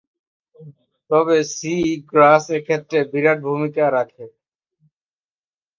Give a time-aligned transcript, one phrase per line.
[1.11, 1.73] তবে sea
[2.11, 4.25] grass এক্ষেত্রে বিরাট ভুমিকা রাখে।